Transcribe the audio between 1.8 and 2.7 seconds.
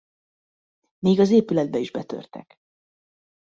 betörtek.